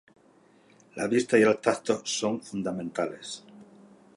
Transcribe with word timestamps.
La 0.95 1.05
vista 1.11 1.37
y 1.37 1.43
el 1.43 1.59
tacto 1.59 1.99
son 2.03 2.41
fundamentales. 2.41 3.43